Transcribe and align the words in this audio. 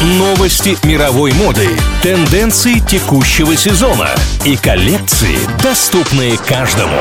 Новости 0.00 0.78
мировой 0.86 1.34
моды, 1.34 1.68
тенденции 2.02 2.78
текущего 2.78 3.54
сезона 3.54 4.08
и 4.46 4.56
коллекции, 4.56 5.36
доступные 5.62 6.38
каждому. 6.38 6.98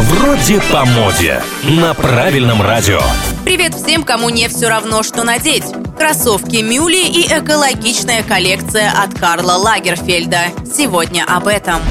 Вроде 0.00 0.58
по 0.72 0.86
моде. 0.86 1.42
На 1.64 1.92
правильном 1.92 2.62
радио. 2.62 3.02
Привет 3.44 3.74
всем, 3.74 4.04
кому 4.04 4.30
не 4.30 4.48
все 4.48 4.68
равно, 4.68 5.02
что 5.02 5.22
надеть. 5.22 5.64
Кроссовки 5.98 6.62
Мюли 6.62 7.06
и 7.06 7.26
экологичная 7.26 8.22
коллекция 8.22 8.90
от 8.90 9.12
Карла 9.18 9.52
Лагерфельда. 9.52 10.44
Сегодня 10.64 11.26
об 11.28 11.46
этом. 11.46 11.82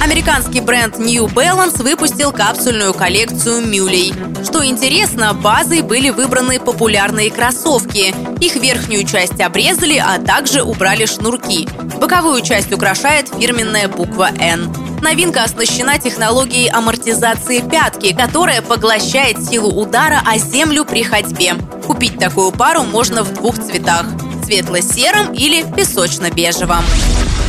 Американский 0.00 0.60
бренд 0.60 0.98
New 0.98 1.26
Balance 1.26 1.82
выпустил 1.82 2.30
капсульную 2.30 2.94
коллекцию 2.94 3.66
мюлей. 3.66 4.14
Что 4.44 4.64
интересно, 4.64 5.34
базой 5.34 5.82
были 5.82 6.10
выбраны 6.10 6.60
популярные 6.60 7.30
кроссовки. 7.30 8.14
Их 8.40 8.54
верхнюю 8.56 9.04
часть 9.04 9.40
обрезали, 9.40 9.96
а 9.98 10.18
также 10.18 10.62
убрали 10.62 11.04
шнурки. 11.04 11.68
Боковую 12.00 12.42
часть 12.42 12.72
украшает 12.72 13.28
фирменная 13.28 13.88
буква 13.88 14.30
«Н». 14.38 14.72
Новинка 15.02 15.42
оснащена 15.42 15.98
технологией 15.98 16.70
амортизации 16.70 17.60
пятки, 17.60 18.14
которая 18.14 18.62
поглощает 18.62 19.44
силу 19.44 19.68
удара 19.68 20.22
о 20.24 20.38
землю 20.38 20.84
при 20.84 21.02
ходьбе. 21.02 21.54
Купить 21.86 22.18
такую 22.18 22.52
пару 22.52 22.82
можно 22.84 23.24
в 23.24 23.34
двух 23.34 23.56
цветах– 23.56 24.06
светло-сером 24.44 25.32
или 25.34 25.62
песочно-бежевом. 25.62 26.84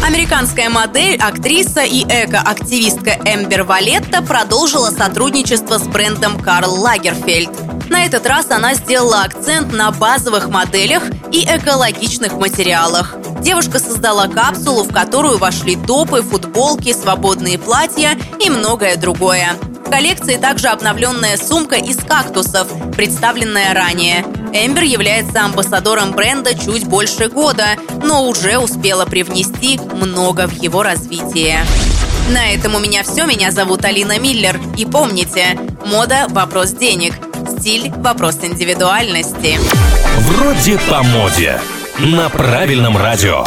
Американская 0.06 0.70
модель, 0.70 1.18
актриса 1.18 1.82
и 1.82 2.04
эко-активистка 2.04 3.12
Эмбер 3.26 3.64
Валетта 3.64 4.22
продолжила 4.22 4.90
сотрудничество 4.90 5.78
с 5.78 5.88
брендом 5.88 6.40
Карл 6.40 6.74
Лагерфельд. 6.74 7.52
На 7.90 8.06
этот 8.06 8.26
раз 8.26 8.52
она 8.52 8.76
сделала 8.76 9.24
акцент 9.24 9.74
на 9.74 9.92
базовых 9.92 10.48
моделях 10.50 11.04
и 11.32 11.44
экологичных 11.44 12.34
материалах. 12.34 13.16
Девушка 13.42 13.80
создала 13.80 14.28
капсулу, 14.28 14.84
в 14.84 14.94
которую 14.94 15.38
вошли 15.38 15.76
топы, 15.76 16.22
футболки, 16.22 16.94
свободные 16.94 17.58
платья 17.58 18.18
и 18.40 18.50
многое 18.50 18.96
другое. 18.96 19.54
В 19.86 19.90
коллекции 19.90 20.38
также 20.38 20.68
обновленная 20.68 21.36
сумка 21.36 21.76
из 21.76 21.98
кактусов, 21.98 22.68
представленная 22.96 23.74
ранее. 23.74 24.24
Эмбер 24.54 24.84
является 24.84 25.46
амбассадором 25.46 26.12
бренда 26.12 26.54
чуть 26.54 26.86
больше 26.86 27.30
года, 27.30 27.78
но 28.04 28.28
уже 28.28 28.58
успела 28.58 29.06
привнести 29.06 29.80
много 29.94 30.48
в 30.48 30.54
его 30.54 30.84
развитие. 30.84 31.60
На 32.32 32.52
этом 32.52 32.76
у 32.76 32.80
меня 32.80 33.04
все. 33.04 33.26
Меня 33.26 33.52
зовут 33.52 33.86
Алина 33.86 34.20
Миллер. 34.20 34.60
И 34.78 34.86
помните, 34.86 35.60
мода– 35.86 36.28
вопрос 36.30 36.72
денег, 36.72 37.14
стиль– 37.58 37.92
вопрос 37.98 38.38
индивидуальности. 38.42 39.60
Вроде 40.20 40.80
по 40.90 41.04
моде. 41.04 41.60
На 42.00 42.30
правильном 42.30 42.98
радио. 42.98 43.46